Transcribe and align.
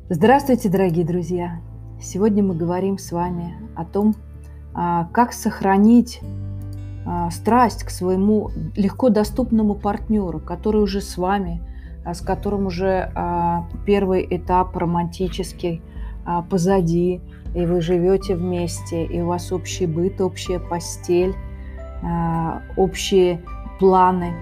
Здравствуйте, 0.09 0.69
дорогие 0.69 1.05
друзья! 1.05 1.61
Сегодня 2.01 2.45
мы 2.45 2.55
говорим 2.55 2.99
с 2.99 3.11
вами 3.11 3.57
о 3.75 3.85
том, 3.85 4.15
а, 4.73 5.09
как 5.13 5.33
сохранить 5.33 6.21
страсть 7.31 7.85
к 7.85 7.91
своему 7.91 8.51
легко 8.77 9.11
доступному 9.11 9.75
партнеру, 9.75 10.41
который 10.41 10.83
уже 10.83 11.01
с 11.01 11.19
вами, 11.19 11.61
а, 12.05 12.15
с 12.15 12.21
которым 12.21 12.67
уже 12.67 13.11
первый 13.87 14.27
этап 14.31 14.77
романтический 14.77 15.83
позади, 16.49 17.21
и 17.55 17.67
вы 17.67 17.81
живете 17.83 18.35
вместе, 18.35 19.05
и 19.05 19.21
у 19.21 19.27
вас 19.27 19.53
общий 19.53 19.87
быт, 19.87 20.21
общая 20.21 20.59
постель, 20.59 21.35
общие 22.77 23.43
планы. 23.79 24.33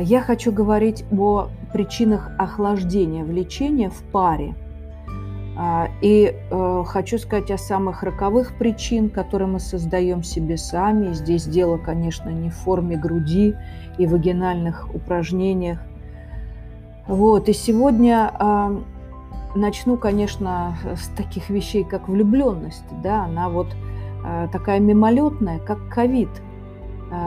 Я 0.00 0.20
хочу 0.20 0.52
говорить 0.52 1.04
о 1.10 1.48
причинах 1.72 2.30
охлаждения 2.38 3.24
влечения 3.24 3.90
в 3.90 4.02
паре– 4.12 4.54
а, 4.64 4.69
и 6.00 6.34
э, 6.34 6.84
хочу 6.86 7.18
сказать 7.18 7.50
о 7.50 7.58
самых 7.58 8.02
роковых 8.02 8.56
причин, 8.56 9.10
которые 9.10 9.48
мы 9.48 9.60
создаем 9.60 10.22
себе 10.22 10.56
сами. 10.56 11.12
Здесь 11.12 11.44
дело, 11.44 11.76
конечно, 11.76 12.30
не 12.30 12.48
в 12.48 12.54
форме 12.54 12.96
груди 12.96 13.54
и 13.98 14.06
вагинальных 14.06 14.88
упражнениях. 14.94 15.78
Вот. 17.06 17.48
И 17.48 17.52
сегодня 17.52 18.32
э, 18.38 18.80
начну, 19.54 19.98
конечно, 19.98 20.78
с 20.94 21.08
таких 21.08 21.50
вещей, 21.50 21.84
как 21.84 22.08
влюбленность. 22.08 22.84
Да? 23.02 23.24
Она 23.24 23.50
вот 23.50 23.68
э, 24.24 24.48
такая 24.50 24.80
мимолетная, 24.80 25.58
как 25.58 25.88
ковид. 25.88 26.30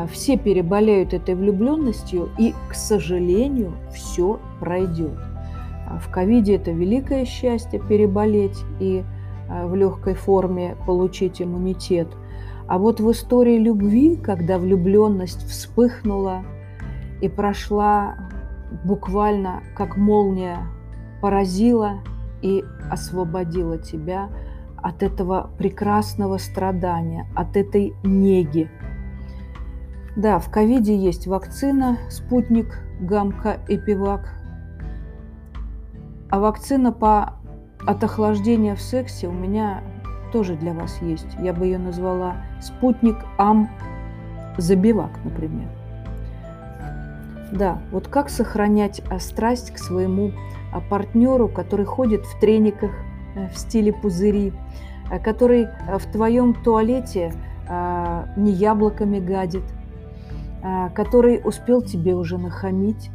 Все 0.09 0.37
переболеют 0.37 1.13
этой 1.13 1.35
влюбленностью, 1.35 2.29
и, 2.37 2.55
к 2.69 2.73
сожалению, 2.73 3.73
все 3.93 4.39
пройдет. 4.61 5.19
В 6.01 6.11
ковиде 6.11 6.55
это 6.55 6.71
великое 6.71 7.25
счастье 7.25 7.79
переболеть 7.79 8.63
и 8.79 9.03
а, 9.49 9.67
в 9.67 9.75
легкой 9.75 10.15
форме 10.15 10.75
получить 10.85 11.41
иммунитет. 11.41 12.07
А 12.67 12.77
вот 12.77 12.99
в 12.99 13.11
истории 13.11 13.57
любви, 13.57 14.15
когда 14.15 14.57
влюбленность 14.57 15.47
вспыхнула 15.47 16.43
и 17.21 17.29
прошла 17.29 18.15
буквально 18.83 19.61
как 19.75 19.97
молния, 19.97 20.59
поразила 21.21 21.99
и 22.41 22.63
освободила 22.89 23.77
тебя 23.77 24.29
от 24.77 25.03
этого 25.03 25.49
прекрасного 25.57 26.37
страдания, 26.37 27.27
от 27.35 27.55
этой 27.55 27.93
неги. 28.03 28.69
Да, 30.15 30.39
в 30.39 30.51
ковиде 30.51 30.95
есть 30.95 31.25
вакцина, 31.25 31.97
спутник, 32.09 32.79
гамка, 32.99 33.57
эпивак, 33.67 34.33
а 36.33 36.39
вакцина 36.39 36.91
по 36.91 37.33
от 37.85 38.03
охлаждения 38.03 38.73
в 38.75 38.81
сексе 38.81 39.27
у 39.27 39.31
меня 39.31 39.83
тоже 40.31 40.55
для 40.55 40.73
вас 40.73 40.99
есть. 40.99 41.27
Я 41.39 41.53
бы 41.53 41.65
ее 41.65 41.77
назвала 41.77 42.37
спутник 42.59 43.17
ам 43.37 43.69
забивак, 44.57 45.11
например. 45.23 45.67
Да, 47.51 47.77
вот 47.91 48.07
как 48.07 48.29
сохранять 48.29 49.03
а, 49.11 49.19
страсть 49.19 49.73
к 49.73 49.77
своему 49.77 50.31
а, 50.73 50.81
партнеру, 50.81 51.49
который 51.49 51.85
ходит 51.85 52.25
в 52.25 52.39
трениках 52.39 52.89
э, 53.35 53.49
в 53.49 53.55
стиле 53.55 53.93
пузыри, 53.93 54.53
а, 55.11 55.19
который 55.19 55.67
в 55.99 56.11
твоем 56.11 56.55
туалете 56.55 57.31
не 58.35 58.51
яблоками 58.51 59.19
гадит, 59.19 59.63
который 60.93 61.41
успел 61.45 61.81
тебе 61.81 62.13
уже 62.13 62.37
нахамить, 62.37 63.09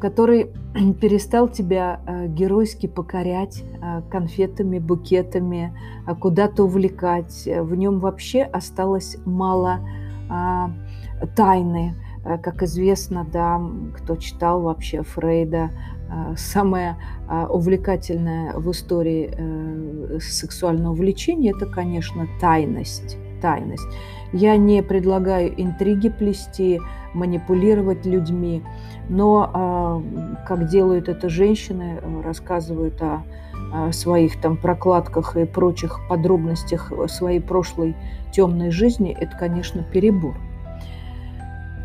который 0.00 0.52
перестал 1.00 1.48
тебя 1.48 2.00
э, 2.06 2.28
геройски 2.28 2.86
покорять 2.86 3.62
э, 3.62 4.02
конфетами, 4.10 4.78
букетами, 4.78 5.76
куда-то 6.20 6.64
увлекать. 6.64 7.46
В 7.46 7.74
нем 7.74 7.98
вообще 7.98 8.42
осталось 8.42 9.16
мало 9.24 9.80
а, 10.28 10.70
тайны. 11.34 11.94
Как 12.42 12.62
известно, 12.62 13.24
да, 13.24 13.60
кто 13.96 14.16
читал 14.16 14.60
вообще 14.62 15.02
Фрейда, 15.02 15.70
самое 16.36 16.96
увлекательное 17.48 18.52
в 18.54 18.68
истории 18.72 20.18
сексуального 20.18 20.92
влечения– 20.92 21.52
это, 21.56 21.66
конечно, 21.66 22.26
тайность. 22.40 23.16
тайность. 23.40 23.86
Я 24.32 24.56
не 24.56 24.82
предлагаю 24.82 25.52
интриги 25.60 26.08
плести, 26.08 26.80
манипулировать 27.14 28.04
людьми, 28.04 28.62
но 29.08 29.50
а, 29.52 30.02
как 30.46 30.68
делают 30.68 31.08
это 31.08 31.28
женщины, 31.28 32.00
рассказывают 32.22 33.00
о, 33.00 33.22
о 33.72 33.92
своих 33.92 34.40
там 34.40 34.56
прокладках 34.56 35.36
и 35.36 35.44
прочих 35.44 36.00
подробностях 36.08 36.92
своей 37.08 37.40
прошлой 37.40 37.96
темной 38.32 38.70
жизни, 38.70 39.16
это, 39.18 39.36
конечно, 39.36 39.82
перебор. 39.82 40.36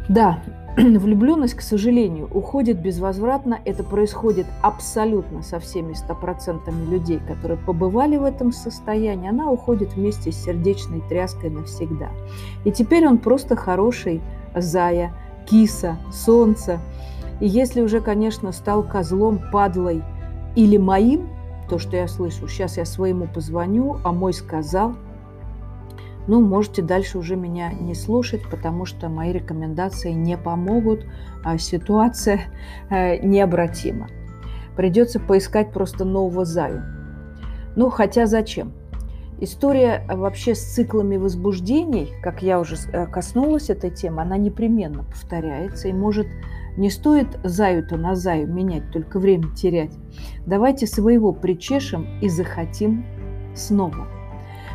Да, 0.10 0.40
влюбленность, 0.78 1.56
к 1.56 1.62
сожалению, 1.62 2.30
уходит 2.34 2.82
безвозвратно. 2.82 3.60
Это 3.66 3.84
происходит 3.84 4.46
абсолютно 4.62 5.42
со 5.42 5.60
всеми 5.60 5.94
стопроцентами 5.94 6.90
людей, 6.90 7.20
которые 7.28 7.58
побывали 7.58 8.18
в 8.18 8.24
этом 8.24 8.52
состоянии. 8.52 9.30
Она 9.30 9.52
уходит 9.52 9.94
вместе 9.94 10.32
с 10.32 10.44
сердечной 10.44 11.02
тряской 11.10 11.50
навсегда. 11.50 12.10
И 12.66 12.72
теперь 12.72 13.08
он 13.08 13.18
просто 13.18 13.56
хороший 13.56 14.22
зая, 14.56 15.14
киса, 15.46 15.98
солнце– 16.12 16.80
и 17.42 17.48
если 17.48 17.82
уже, 17.82 18.00
конечно, 18.02 18.52
стал 18.52 18.84
козлом, 18.84 19.42
падлой 19.52 20.04
или 20.56 20.78
моим, 20.78 21.28
то, 21.68 21.80
что 21.80 21.98
я 21.98 22.08
слышу, 22.08 22.48
сейчас 22.48 22.78
я 22.78 22.86
своему 22.86 23.28
позвоню, 23.28 23.98
а 24.04 24.12
мой 24.12 24.32
сказал, 24.32 24.96
ну, 26.32 26.40
можете 26.40 26.82
дальше 26.82 27.18
уже 27.18 27.36
меня 27.36 27.74
не 27.74 27.94
слушать, 27.94 28.42
потому 28.50 28.86
что 28.86 29.10
мои 29.10 29.34
рекомендации 29.34 30.12
не 30.12 30.38
помогут, 30.38 31.06
а 31.44 31.58
ситуация 31.58 32.44
э, 32.90 33.18
необратима. 33.18 34.08
Придется 34.78 35.20
поискать 35.20 35.74
просто 35.74 36.06
нового 36.06 36.46
заю. 36.46 36.84
Ну, 37.76 37.90
хотя 37.90 38.28
зачем? 38.28 38.72
История 39.42 40.06
вообще 40.08 40.56
с 40.56 40.74
циклами 40.74 41.18
возбуждений, 41.18 42.14
как 42.24 42.42
я 42.42 42.62
уже 42.62 42.78
э, 42.94 43.08
коснулась 43.08 43.70
этой 43.70 43.92
темы, 43.92 44.22
она 44.22 44.38
непременно 44.38 45.04
повторяется 45.04 45.90
и 45.90 45.94
может 45.94 46.28
не 46.78 46.90
стоит 46.90 47.42
заю-то 47.44 47.98
на 47.98 48.16
заю 48.16 48.48
менять, 48.48 48.90
только 48.94 49.20
время 49.20 49.54
терять. 49.54 49.92
Давайте 50.46 50.88
своего 50.88 51.34
причешем 51.34 52.08
и 52.22 52.30
захотим 52.30 53.06
снова. 53.54 54.21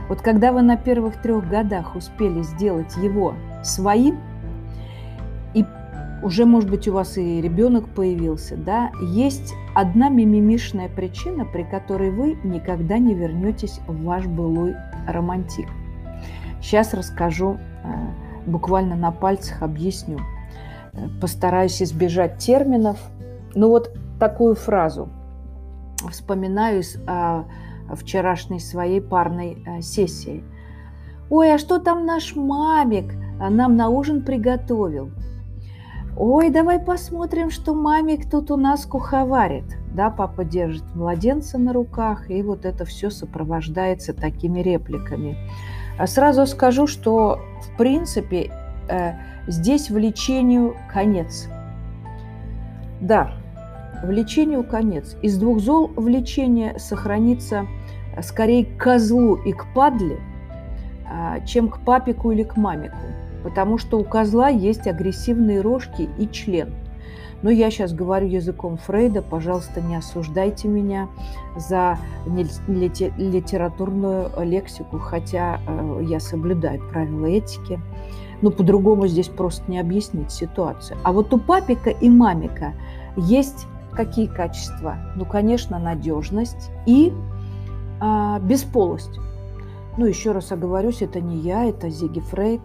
Вот 0.09 0.21
когда 0.21 0.53
вы 0.53 0.63
на 0.63 0.77
первых 0.77 1.21
трех 1.21 1.49
годах 1.49 1.97
успели 1.97 2.43
сделать 2.43 2.97
его 2.97 3.35
своим, 3.63 4.19
и 5.55 5.65
уже, 6.23 6.45
может 6.45 6.71
быть, 6.71 6.87
у 6.89 6.93
вас 6.93 7.19
и 7.19 7.41
ребенок 7.41 7.89
появился, 7.89 8.57
да, 8.57 8.91
есть 9.03 9.55
одна 9.75 10.09
мимимишная 10.09 10.89
причина, 10.89 11.45
при 11.45 11.65
которой 11.65 12.11
вы 12.11 12.39
никогда 12.45 12.99
не 12.99 13.15
вернетесь 13.15 13.81
в 13.87 14.05
ваш 14.05 14.27
былой 14.27 14.75
романтик. 15.09 15.69
Сейчас 16.61 16.95
расскажу, 16.95 17.59
э, 17.85 17.89
буквально 18.47 18.97
на 18.97 19.11
пальцах 19.11 19.63
объясню– 19.63 20.19
постараюсь 21.21 21.83
избежать 21.83 22.39
терминов. 22.39 22.99
Ну 23.55 23.69
вот 23.69 23.95
такую 24.19 24.55
фразу 24.55 25.09
вспоминаю 26.11 26.81
из 26.81 26.99
а, 27.07 27.45
вчерашней 27.95 28.61
своей 28.61 29.01
парной 29.01 29.63
а, 29.67 29.81
сессии. 29.81 30.43
Ой, 31.31 31.55
а 31.55 31.59
что 31.59 31.79
там 31.79 32.07
наш 32.07 32.37
мамик 32.37 33.15
нам 33.39 33.77
на 33.77 33.89
ужин 33.89 34.25
приготовил? 34.25 35.11
Ой, 36.17 36.51
давай 36.51 36.79
посмотрим, 36.79 37.51
что 37.51 37.75
мамик 37.75 38.31
тут 38.31 38.51
у 38.51 38.57
нас 38.57 38.87
куховарит. 38.87 39.77
Да, 39.93 40.11
папа 40.11 40.45
держит 40.45 40.85
младенца 40.95 41.59
на 41.59 41.73
руках, 41.73 42.31
и 42.31 42.43
вот 42.43 42.65
это 42.65 42.85
все 42.85 43.11
сопровождается 43.11 44.15
такими 44.15 44.61
репликами. 44.61 45.37
А 45.99 46.07
сразу 46.07 46.47
скажу, 46.47 46.87
что 46.87 47.41
в 47.63 47.77
принципе 47.77 48.51
э, 48.89 49.15
Здесь 49.47 49.91
влечению 49.91 50.77
конец. 50.93 51.49
Да, 53.01 53.33
влечению 54.03 54.65
конец. 54.65 55.17
Из 55.23 55.39
двух 55.39 55.61
зол 55.61 55.91
влечение 55.97 56.79
сохранится 56.79 57.67
скорее 58.23 58.65
к 58.65 58.79
козлу 58.79 59.37
и 59.37 59.53
к 59.53 59.67
падле, 59.75 60.19
а, 61.09 61.41
чем 61.41 61.69
к 61.69 61.81
папику 61.81 62.33
или 62.33 62.43
к 62.43 62.57
мамику. 62.57 62.97
Потому 63.43 63.79
что 63.79 63.99
у 63.99 64.05
козла 64.05 64.49
есть 64.49 64.87
агрессивные 64.87 65.61
рожки 65.61 66.09
и 66.19 66.29
член. 66.29 66.75
Но 67.43 67.51
я 67.51 67.71
сейчас 67.71 67.93
говорю 67.93 68.27
языком 68.27 68.79
Фрейда, 68.79 69.23
пожалуйста, 69.23 69.81
не 69.81 69.97
осуждайте 69.97 70.69
меня 70.69 71.09
за 71.57 71.99
литературную 72.27 74.31
лексику, 74.43 74.99
хотя 74.99 75.61
э, 75.67 76.01
я 76.05 76.19
соблюдаю 76.19 76.81
правила 76.91 77.27
этики. 77.27 77.79
Но 78.43 78.51
по-другому 78.51 79.07
здесь 79.07 79.29
просто 79.29 79.71
не 79.71 79.79
объяснить 79.79 80.31
ситуацию. 80.31 80.99
А 81.05 81.13
вот 81.13 81.33
у 81.33 81.39
папика 81.39 81.91
и 81.91 82.09
мамика 82.09 82.75
есть 83.17 83.67
какие 83.97 84.27
качества? 84.27 84.97
Ну, 85.17 85.25
конечно, 85.25 85.79
надежность 85.79 86.71
и 86.87 87.13
а, 88.01 88.39
бесполость. 88.41 89.19
Ну, 89.97 90.07
еще 90.07 90.33
раз 90.33 90.53
оговорюсь, 90.53 91.03
это 91.03 91.21
не 91.21 91.39
я, 91.39 91.65
это 91.65 91.89
Зиги 91.89 92.21
Фрейд. 92.21 92.61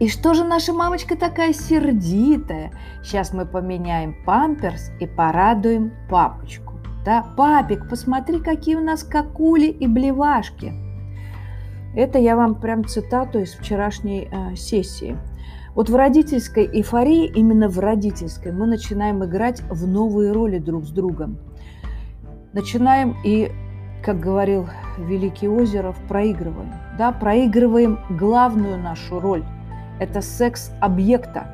И 0.00 0.08
что 0.08 0.34
же 0.34 0.42
наша 0.42 0.72
мамочка 0.72 1.16
такая 1.16 1.52
сердитая? 1.52 2.72
Сейчас 3.04 3.32
мы 3.32 3.46
поменяем 3.46 4.16
памперс 4.26 4.90
и 4.98 5.06
порадуем 5.06 5.92
папочку. 6.10 6.74
Да, 7.04 7.24
папик, 7.36 7.88
посмотри, 7.88 8.40
какие 8.40 8.74
у 8.74 8.80
нас 8.80 9.04
какули 9.04 9.66
и 9.66 9.86
блевашки. 9.86 10.72
Это 11.94 12.18
я 12.18 12.36
вам 12.36 12.56
прям 12.56 12.84
цитату 12.84 13.40
из 13.40 13.52
вчерашней 13.52 14.28
э, 14.30 14.56
сессии. 14.56 15.16
Вот 15.74 15.88
в 15.88 15.96
родительской 15.96 16.66
эйфории, 16.66 17.26
именно 17.26 17.68
в 17.68 17.78
родительской, 17.78 18.52
мы 18.52 18.66
начинаем 18.66 19.24
играть 19.24 19.62
в 19.70 19.86
новые 19.86 20.32
роли 20.32 20.58
друг 20.58 20.84
с 20.84 20.90
другом. 20.90 21.38
Начинаем 22.52 23.16
и, 23.24 23.50
как 24.04 24.20
говорил 24.20 24.68
великий 24.98 25.48
Озеров, 25.48 25.96
проигрываем. 26.08 26.74
Да, 26.98 27.10
проигрываем 27.10 27.98
главную 28.10 28.78
нашу 28.78 29.18
роль– 29.18 29.44
это 29.98 30.20
секс 30.20 30.70
объекта. 30.80 31.46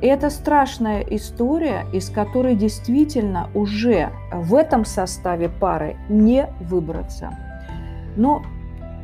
И 0.00 0.06
это 0.06 0.30
страшная 0.30 1.02
история, 1.02 1.86
из 1.92 2.10
которой 2.10 2.56
действительно 2.56 3.48
уже 3.54 4.10
в 4.32 4.56
этом 4.56 4.84
составе 4.84 5.48
пары 5.48 5.96
не 6.08 6.48
выбраться. 6.58 7.30
Но 8.16 8.42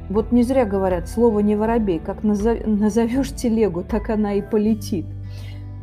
вот 0.09 0.33
не 0.33 0.43
зря 0.43 0.65
говорят, 0.65 1.09
слово 1.09 1.41
не 1.41 1.57
воробей, 1.57 1.99
как 1.99 2.23
назовешь 2.23 3.31
телегу, 3.35 3.83
так 3.83 4.11
она 4.11 4.35
и 4.35 4.43
полетит. 4.43 5.07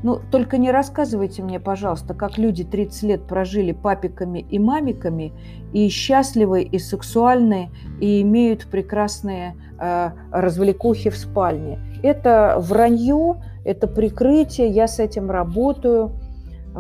Ну, 0.04 0.20
только 0.30 0.60
не 0.60 0.70
рассказывайте 0.70 1.42
мне, 1.42 1.60
пожалуйста, 1.60 2.14
как 2.14 2.38
люди 2.38 2.64
30 2.64 3.04
лет 3.04 3.24
прожили 3.24 3.72
папиками 3.72 4.46
и 4.48 4.60
мамиками, 4.60 5.34
и 5.74 5.90
счастливы, 5.90 6.62
и 6.62 6.78
сексуальные, 6.78 7.72
и 8.00 8.22
имеют 8.22 8.68
прекрасные 8.68 9.56
э, 9.80 10.12
развлекухи 10.32 11.10
в 11.10 11.18
спальне. 11.18 11.80
Это 12.04 12.58
вранье, 12.60 13.38
это 13.64 13.88
прикрытие, 13.88 14.68
я 14.68 14.88
с 14.88 15.00
этим 15.00 15.32
работаю, 15.32 16.12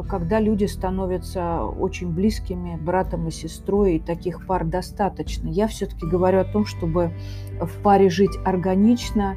когда 0.03 0.39
люди 0.39 0.65
становятся 0.65 1.63
очень 1.63 2.12
близкими 2.12 2.75
братом 2.75 3.27
и 3.27 3.31
сестрой, 3.31 3.95
и 3.95 4.00
таких 4.00 4.45
пар 4.45 4.65
достаточно. 4.65 5.47
Я 5.47 5.68
все-таки 5.68 6.06
говорю 6.06 6.39
о 6.39 6.44
том, 6.44 6.65
чтобы 6.65 7.12
в 7.59 7.81
паре 7.81 8.09
жить 8.09 8.38
органично, 8.44 9.36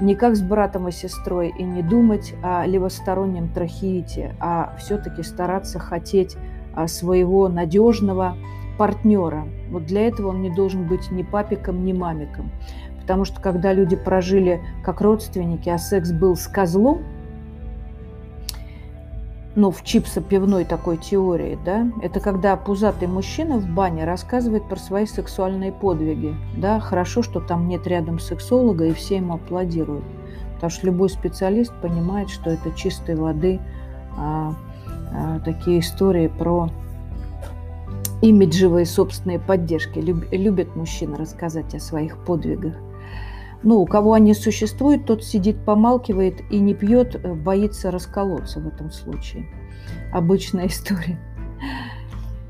не 0.00 0.14
как 0.14 0.36
с 0.36 0.42
братом 0.42 0.88
и 0.88 0.92
сестрой, 0.92 1.52
и 1.56 1.62
не 1.62 1.82
думать 1.82 2.34
о 2.42 2.66
левостороннем 2.66 3.48
трахеите, 3.48 4.34
а 4.40 4.74
все-таки 4.78 5.22
стараться 5.22 5.78
хотеть 5.78 6.36
а, 6.74 6.86
своего 6.86 7.48
надежного 7.48 8.36
партнера. 8.78 9.46
Вот 9.70 9.84
для 9.84 10.06
этого 10.06 10.28
он 10.28 10.40
не 10.40 10.50
должен 10.50 10.86
быть 10.86 11.10
ни 11.10 11.22
папиком, 11.22 11.84
ни 11.84 11.92
мамиком. 11.92 12.50
Потому 13.00 13.24
что 13.24 13.40
когда 13.40 13.72
люди 13.72 13.96
прожили 13.96 14.60
как 14.82 15.00
родственники, 15.00 15.68
а 15.68 15.78
секс 15.78 16.12
был 16.12 16.36
с 16.36 16.46
козлом, 16.46 17.02
ну, 19.56 19.70
в 19.70 19.82
чипсо-пивной 19.82 20.64
такой 20.64 20.96
теории, 20.96 21.58
да, 21.64 21.88
это 22.02 22.20
когда 22.20 22.56
пузатый 22.56 23.08
мужчина 23.08 23.58
в 23.58 23.66
бане 23.66 24.04
рассказывает 24.04 24.68
про 24.68 24.76
свои 24.76 25.06
сексуальные 25.06 25.72
подвиги, 25.72 26.34
да, 26.56 26.78
хорошо, 26.78 27.22
что 27.22 27.40
там 27.40 27.66
нет 27.68 27.86
рядом 27.86 28.20
сексолога, 28.20 28.86
и 28.86 28.92
все 28.92 29.16
ему 29.16 29.34
аплодируют, 29.34 30.04
потому 30.54 30.70
что 30.70 30.86
любой 30.86 31.10
специалист 31.10 31.72
понимает, 31.82 32.30
что 32.30 32.50
это 32.50 32.70
чистой 32.72 33.16
воды 33.16 33.60
а, 34.16 34.54
а, 35.12 35.40
такие 35.40 35.80
истории 35.80 36.28
про 36.28 36.70
имиджевые 38.22 38.86
собственные 38.86 39.40
поддержки. 39.40 39.98
Люб, 39.98 40.24
любят 40.30 40.76
мужчины 40.76 41.16
рассказать 41.16 41.74
о 41.74 41.80
своих 41.80 42.18
подвигах. 42.24 42.74
Ну, 43.62 43.80
у 43.80 43.86
кого 43.86 44.14
они 44.14 44.32
существуют, 44.32 45.04
тот 45.04 45.22
сидит, 45.22 45.64
помалкивает 45.64 46.40
и 46.50 46.58
не 46.58 46.74
пьет, 46.74 47.14
э, 47.22 47.34
боится 47.34 47.90
расколоться 47.90 48.60
в 48.60 48.66
этом 48.66 48.90
случае. 48.90 49.46
Обычная 50.12 50.66
история. 50.66 51.18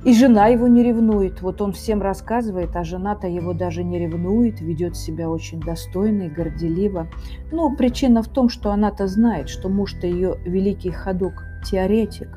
И 0.04 0.14
жена 0.14 0.46
его 0.46 0.66
не 0.66 0.82
ревнует. 0.82 1.42
Вот 1.42 1.60
он 1.60 1.72
всем 1.72 2.00
рассказывает, 2.00 2.74
а 2.74 2.84
жена-то 2.84 3.26
его 3.26 3.52
даже 3.52 3.84
не 3.84 3.98
ревнует, 3.98 4.60
ведет 4.60 4.96
себя 4.96 5.28
очень 5.28 5.60
достойно 5.60 6.22
и 6.22 6.30
горделиво. 6.30 7.08
Ну, 7.52 7.76
причина 7.76 8.22
в 8.22 8.28
том, 8.28 8.48
что 8.48 8.70
она-то 8.70 9.06
знает, 9.08 9.50
что 9.50 9.68
муж-то 9.68 10.06
ее 10.06 10.36
великий 10.46 10.90
ходок, 10.90 11.44
теоретик. 11.66 12.28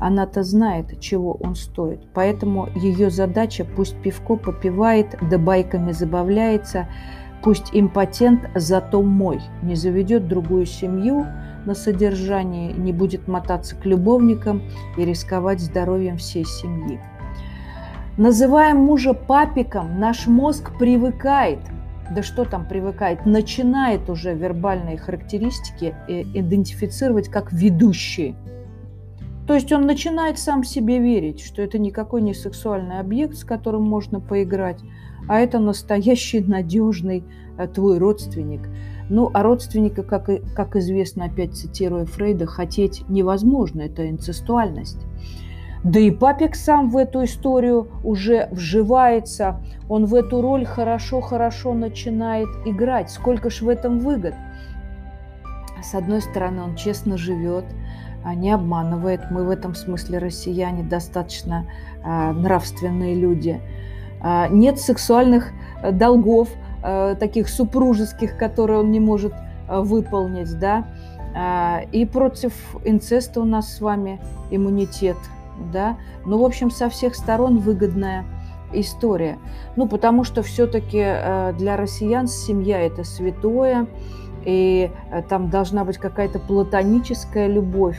Она-то 0.00 0.42
знает, 0.42 0.98
чего 0.98 1.34
он 1.34 1.54
стоит. 1.54 2.00
Поэтому 2.14 2.68
ее 2.74 3.10
задача 3.10 3.64
пусть 3.64 3.96
пивко 4.02 4.34
попивает, 4.34 5.16
да 5.30 5.38
байками 5.38 5.92
забавляется– 5.92 6.88
Пусть 7.42 7.70
импотент, 7.72 8.48
зато 8.54 9.02
мой, 9.02 9.40
не 9.62 9.74
заведет 9.74 10.28
другую 10.28 10.64
семью 10.64 11.26
на 11.66 11.74
содержании, 11.74 12.72
не 12.72 12.92
будет 12.92 13.26
мотаться 13.26 13.74
к 13.74 13.84
любовникам 13.84 14.62
и 14.96 15.04
рисковать 15.04 15.60
здоровьем 15.60 16.18
всей 16.18 16.44
семьи. 16.44 17.00
Называем 18.16 18.76
мужа 18.76 19.14
папиком, 19.14 19.98
наш 19.98 20.26
мозг 20.26 20.78
привыкает, 20.78 21.60
да 22.14 22.22
что 22.22 22.44
там 22.44 22.66
привыкает, 22.66 23.26
начинает 23.26 24.08
уже 24.10 24.34
вербальные 24.34 24.98
характеристики 24.98 25.94
э, 26.08 26.22
идентифицировать 26.22 27.28
как 27.28 27.52
ведущие. 27.52 28.36
То 29.46 29.54
есть 29.54 29.72
он 29.72 29.86
начинает 29.86 30.38
сам 30.38 30.62
себе 30.62 30.98
верить, 30.98 31.40
что 31.40 31.62
это 31.62 31.78
никакой 31.78 32.22
не 32.22 32.34
сексуальный 32.34 33.00
объект, 33.00 33.34
с 33.34 33.44
которым 33.44 33.82
можно 33.82 34.20
поиграть, 34.20 34.80
а 35.32 35.38
это 35.38 35.58
настоящий 35.58 36.40
надежный 36.40 37.24
э, 37.56 37.66
твой 37.66 37.96
родственник. 37.96 38.68
Ну, 39.08 39.30
а 39.32 39.42
родственника, 39.42 40.02
как, 40.02 40.28
и, 40.28 40.42
как 40.54 40.76
известно, 40.76 41.24
опять 41.24 41.54
цитируя 41.54 42.04
Фрейда, 42.04 42.44
хотеть 42.44 43.08
невозможно, 43.08 43.80
это 43.80 44.10
инцестуальность. 44.10 44.98
Да 45.84 45.98
и 45.98 46.10
папик 46.10 46.54
сам 46.54 46.90
в 46.90 46.98
эту 46.98 47.24
историю 47.24 47.88
уже 48.04 48.50
вживается, 48.50 49.64
он 49.88 50.04
в 50.04 50.14
эту 50.14 50.42
роль 50.42 50.66
хорошо-хорошо 50.66 51.72
начинает 51.72 52.48
играть. 52.66 53.10
Сколько 53.10 53.48
ж 53.48 53.62
в 53.62 53.70
этом 53.70 54.00
выгод? 54.00 54.34
С 55.82 55.94
одной 55.94 56.20
стороны, 56.20 56.60
он 56.60 56.76
честно 56.76 57.16
живет, 57.16 57.64
а 58.22 58.34
не 58.34 58.50
обманывает. 58.50 59.22
Мы 59.30 59.46
в 59.46 59.48
этом 59.48 59.74
смысле 59.74 60.18
россияне 60.18 60.82
достаточно 60.82 61.64
а, 62.04 62.34
нравственные 62.34 63.14
люди– 63.14 63.62
нет 64.50 64.78
сексуальных 64.78 65.50
э, 65.82 65.90
долгов, 65.90 66.48
э, 66.82 67.16
таких 67.18 67.48
супружеских, 67.48 68.36
которые 68.36 68.80
он 68.80 68.90
не 68.90 69.00
может 69.00 69.32
э, 69.68 69.80
выполнить, 69.80 70.58
да, 70.58 70.86
а, 71.34 71.80
и 71.92 72.04
против 72.04 72.52
инцеста 72.84 73.40
у 73.40 73.44
нас 73.44 73.74
с 73.76 73.80
вами 73.80 74.20
иммунитет, 74.50 75.16
да, 75.72 75.96
ну, 76.26 76.38
в 76.38 76.44
общем, 76.44 76.70
со 76.70 76.88
всех 76.90 77.14
сторон 77.14 77.58
выгодная 77.58 78.24
история. 78.74 79.38
Ну, 79.76 79.88
потому 79.88 80.24
что 80.24 80.42
все-таки 80.42 80.98
для 81.58 81.76
россиян 81.76 82.26
семья– 82.26 82.80
это 82.82 83.04
святое, 83.04 83.86
и 84.44 84.90
там 85.28 85.48
должна 85.48 85.84
быть 85.84 85.96
какая-то 85.96 86.38
платоническая 86.38 87.48
любовь. 87.48 87.98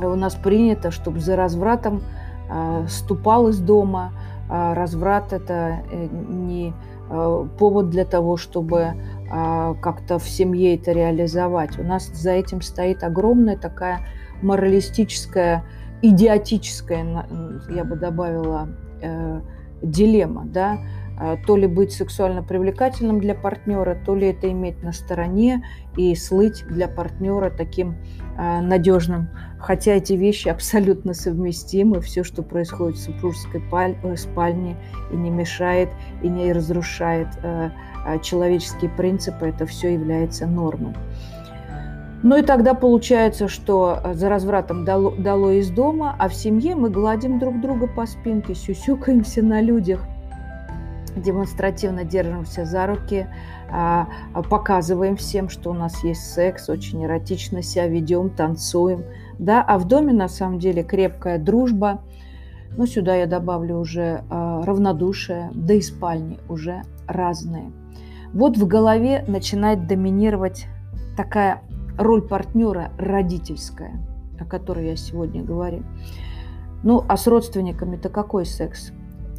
У 0.00 0.14
нас 0.14 0.34
принято, 0.34 0.92
чтобы 0.92 1.18
за 1.18 1.34
развратом 1.34 2.02
ступал 2.88 3.48
из 3.48 3.58
дома– 3.58 4.12
а, 4.22 4.31
разврат– 4.52 5.32
это 5.34 5.82
э, 5.90 6.08
не 6.28 6.74
э, 7.08 7.46
повод 7.58 7.90
для 7.90 8.04
того, 8.04 8.36
чтобы 8.36 8.94
а, 9.34 9.74
как-то 9.74 10.18
в 10.18 10.28
семье 10.28 10.76
это 10.76 10.92
реализовать. 10.92 11.78
У 11.78 11.82
нас 11.82 12.06
за 12.08 12.32
этим 12.32 12.60
стоит 12.60 13.02
огромная 13.02 13.56
такая 13.56 14.00
моралистическая, 14.42 15.64
идиотическая, 16.02 17.26
я 17.70 17.84
бы 17.84 17.96
добавила, 17.96 18.68
э, 19.00 19.40
дилемма, 19.80 20.44
да, 20.44 20.72
а, 20.72 20.78
то 21.46 21.56
ли 21.56 21.66
быть 21.66 21.92
сексуально 21.92 22.42
привлекательным 22.42 23.20
для 23.20 23.34
партнера, 23.34 23.96
то 24.06 24.14
ли 24.14 24.28
это 24.28 24.50
иметь 24.50 24.82
на 24.82 24.92
стороне 24.92 25.64
и 25.96 26.14
слыть 26.14 26.64
для 26.68 26.88
партнера 26.88 27.50
таким 27.50 27.96
надежным 28.36 29.28
хотя 29.62 29.92
эти 29.92 30.14
вещи 30.14 30.48
абсолютно 30.48 31.14
совместимы. 31.14 32.00
Все, 32.00 32.24
что 32.24 32.42
происходит 32.42 32.98
в 32.98 33.02
супружеской 33.02 33.62
э, 34.02 34.16
спальне, 34.16 34.76
и 35.10 35.16
не 35.16 35.30
мешает, 35.30 35.88
и 36.22 36.28
не 36.28 36.52
разрушает 36.52 37.28
э, 37.42 37.70
э, 38.06 38.18
человеческие 38.20 38.90
принципы, 38.90 39.46
это 39.46 39.64
все 39.66 39.94
является 39.94 40.46
нормой. 40.46 40.94
Ну 42.24 42.36
и 42.36 42.42
тогда 42.42 42.74
получается, 42.74 43.48
что 43.48 44.00
э, 44.02 44.14
за 44.14 44.28
развратом 44.28 44.84
дало, 44.84 45.12
дало 45.12 45.52
из 45.52 45.70
дома, 45.70 46.14
а 46.18 46.28
в 46.28 46.34
семье 46.34 46.74
мы 46.74 46.90
гладим 46.90 47.38
друг 47.38 47.60
друга 47.60 47.86
по 47.86 48.06
спинке, 48.06 48.54
сюсюкаемся 48.54 49.42
на 49.42 49.60
людях, 49.60 50.04
демонстративно 51.16 52.04
держимся 52.04 52.64
за 52.64 52.86
руки, 52.86 53.26
а, 53.70 54.08
а, 54.34 54.42
показываем 54.42 55.16
всем, 55.16 55.48
что 55.48 55.70
у 55.70 55.74
нас 55.74 56.02
есть 56.04 56.32
секс, 56.32 56.68
очень 56.68 57.04
эротично 57.04 57.62
себя 57.62 57.86
ведем, 57.86 58.30
танцуем. 58.30 59.04
Да? 59.38 59.62
А 59.62 59.78
в 59.78 59.86
доме 59.86 60.12
на 60.12 60.28
самом 60.28 60.58
деле 60.58 60.82
крепкая 60.82 61.38
дружба. 61.38 62.02
Ну, 62.76 62.86
сюда 62.86 63.16
я 63.16 63.26
добавлю 63.26 63.76
уже 63.76 64.24
а, 64.30 64.62
равнодушие, 64.64 65.50
да 65.54 65.74
и 65.74 65.80
спальни 65.80 66.38
уже 66.48 66.82
разные. 67.06 67.72
Вот 68.32 68.56
в 68.56 68.66
голове 68.66 69.24
начинает 69.28 69.86
доминировать 69.86 70.66
такая 71.16 71.62
роль 71.98 72.22
партнера 72.22 72.90
родительская, 72.98 73.92
о 74.40 74.44
которой 74.46 74.86
я 74.86 74.96
сегодня 74.96 75.42
говорю. 75.42 75.82
Ну, 76.82 77.04
а 77.08 77.16
с 77.16 77.26
родственниками-то 77.26 78.08
какой 78.08 78.46
секс? 78.46 78.92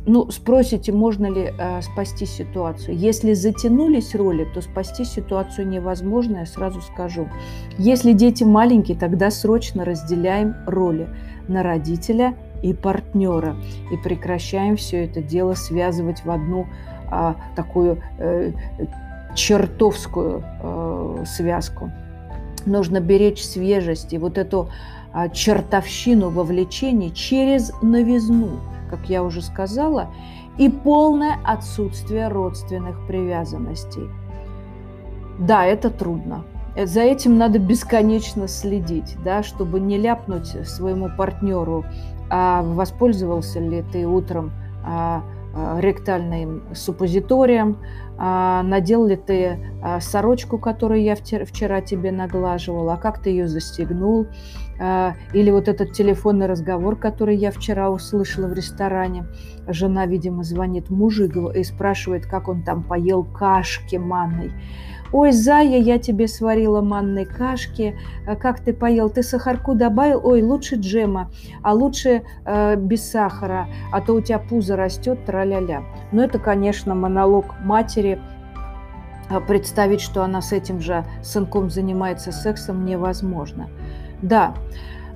Ну, 0.06 0.30
спросите, 0.32 0.92
можно 0.92 1.28
ли 1.28 1.54
э, 1.58 1.82
спасти 1.82 2.26
ситуацию. 2.26 2.98
Если 2.98 3.34
затянулись 3.34 4.16
роли, 4.16 4.46
то 4.54 4.62
спасти 4.62 5.06
ситуацию 5.06 5.68
невозможно, 5.68 6.40
я 6.40 6.46
сразу 6.46 6.82
скажу. 6.82 7.30
Если 7.78 8.12
дети 8.12 8.44
маленькие, 8.44 8.98
тогда 8.98 9.32
срочно 9.32 9.86
разделяем 9.86 10.56
роли 10.68 11.08
на 11.48 11.64
родителя 11.64 12.36
и 12.62 12.74
партнера 12.74 13.56
и 13.92 13.98
прекращаем 13.98 14.76
все 14.76 15.06
это 15.06 15.22
дело 15.22 15.54
связывать 15.54 16.26
в 16.26 16.32
одну 16.32 16.68
а, 17.10 17.36
такую 17.56 18.02
э, 18.20 18.52
чертовскую 19.36 20.44
э, 20.62 21.24
связку 21.26 21.92
нужно 22.66 23.00
беречь 23.00 23.44
свежесть 23.44 24.14
и 24.14 24.18
вот 24.18 24.38
эту 24.38 24.70
а, 25.12 25.30
чертовщину 25.30 26.30
вовлечений 26.30 27.14
через 27.14 27.72
новизну, 27.82 28.60
как 28.90 29.10
я 29.10 29.24
уже 29.24 29.42
сказала, 29.42 30.10
и 30.58 30.70
полное 30.70 31.38
отсутствие 31.44 32.28
родственных 32.28 33.08
привязанностей. 33.08 34.10
Да, 35.40 35.66
это 35.66 35.90
трудно. 35.90 36.44
За 36.76 37.02
этим 37.02 37.38
надо 37.38 37.60
бесконечно 37.60 38.48
следить, 38.48 39.18
да, 39.24 39.44
чтобы 39.44 39.80
не 39.80 39.98
ляпнуть 39.98 40.68
своему 40.68 41.10
партнеру, 41.16 41.86
а 42.30 42.64
воспользовался 42.64 43.60
ли 43.60 43.84
ты 43.92 44.08
утром 44.08 44.52
а, 44.84 45.22
а, 45.56 45.80
ректальным 45.80 46.64
суппозиторием, 46.74 47.78
надел 48.18 49.06
ли 49.06 49.16
ты 49.16 49.60
а, 49.82 50.00
сорочку, 50.00 50.58
которую 50.58 51.02
я 51.02 51.16
вчера 51.16 51.82
тебе 51.82 52.12
наглаживала, 52.12 52.94
а 52.94 52.98
как 52.98 53.22
ты 53.22 53.32
ее 53.32 53.48
застегнул, 53.48 54.28
или 55.34 55.52
вот 55.52 55.68
этот 55.68 55.94
телефонный 55.94 56.48
разговор, 56.48 56.96
который 56.96 57.36
я 57.36 57.52
вчера 57.52 57.90
услышала 57.92 58.48
в 58.48 58.54
ресторане. 58.54 59.26
Жена, 59.68 60.08
видимо, 60.08 60.44
звонит 60.44 60.90
мужу 60.90 61.26
и 61.52 61.64
спрашивает, 61.64 62.26
как 62.26 62.48
он 62.48 62.64
там 62.64 62.84
поел 62.84 63.24
кашки 63.24 63.98
манной. 63.98 64.52
Ой, 65.14 65.32
Зая, 65.32 65.78
я 65.78 66.00
тебе 66.00 66.28
сварила 66.28 66.82
манной 66.82 67.26
кашки. 67.26 67.96
Как 68.42 68.62
ты 68.62 68.74
поел? 68.74 69.12
Ты 69.12 69.22
сахарку 69.22 69.76
добавил? 69.76 70.20
Ой, 70.24 70.42
лучше 70.42 70.76
джема, 70.76 71.30
а 71.62 71.74
лучше 71.74 72.24
э, 72.46 72.76
без 72.76 73.12
сахара, 73.12 73.68
а 73.92 74.02
то 74.02 74.16
у 74.16 74.22
тебя 74.22 74.40
пузо 74.40 74.76
растет, 74.76 75.24
тра-ля-ля. 75.26 75.84
Но 76.12 76.24
это, 76.24 76.40
конечно, 76.40 76.96
монолог 76.96 77.54
матери. 77.64 78.13
А 79.30 79.40
представить, 79.40 80.02
что 80.02 80.24
она 80.24 80.42
с 80.42 80.52
этим 80.52 80.80
же 80.80 81.06
сынком 81.22 81.70
занимается 81.70 82.32
сексом, 82.32 82.86
невозможно. 82.86 83.70
Да, 84.22 84.54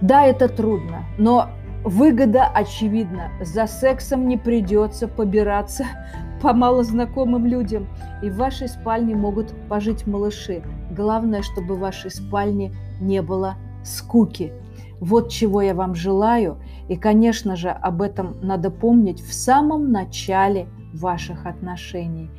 да, 0.01 0.25
это 0.25 0.47
трудно, 0.47 1.05
но 1.17 1.49
выгода 1.83 2.45
очевидна. 2.45 3.31
За 3.41 3.67
сексом 3.67 4.27
не 4.27 4.37
придется 4.37 5.07
побираться 5.07 5.85
по 6.41 6.53
малознакомым 6.53 7.45
людям, 7.45 7.87
и 8.21 8.29
в 8.29 8.37
вашей 8.37 8.67
спальне 8.67 9.15
могут 9.15 9.53
пожить 9.67 10.05
малыши. 10.07 10.61
Главное, 10.91 11.41
чтобы 11.41 11.75
в 11.75 11.79
вашей 11.79 12.11
спальне 12.11 12.73
не 12.99 13.21
было 13.21 13.55
скуки. 13.83 14.53
Вот 14.99 15.29
чего 15.29 15.61
я 15.61 15.75
вам 15.75 15.93
желаю, 15.93 16.57
и, 16.89 16.95
конечно 16.95 17.55
же, 17.55 17.69
об 17.69 18.01
этом 18.01 18.35
надо 18.41 18.71
помнить 18.71 19.21
в 19.21 19.33
самом 19.33 19.91
начале 19.91 20.67
ваших 20.93 21.45
отношений. 21.45 22.31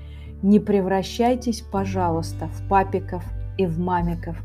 Не 0.42 0.60
превращайтесь, 0.60 1.62
пожалуйста, 1.62 2.48
в 2.48 2.68
папиков 2.68 3.24
и 3.56 3.66
в 3.66 3.78
мамиков. 3.78 4.36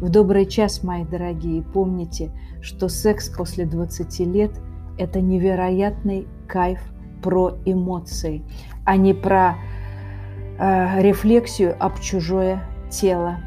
В 0.00 0.08
добрый 0.08 0.46
час, 0.46 0.82
мои 0.82 1.04
дорогие, 1.04 1.62
помните, 1.62 2.30
что 2.60 2.88
секс 2.88 3.28
после 3.28 3.66
20 3.66 4.20
лет– 4.20 4.52
это 4.98 5.20
невероятный 5.20 6.26
кайф 6.46 6.80
про 7.22 7.58
эмоции 7.64 8.42
а 8.84 8.96
не 8.96 9.14
про 9.14 9.56
э, 10.58 11.00
рефлексию 11.00 11.76
об 11.78 12.00
чужое 12.00 12.64
тело. 12.90 13.38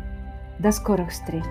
До 0.60 0.72
скорых 0.72 1.10
встреч! 1.10 1.43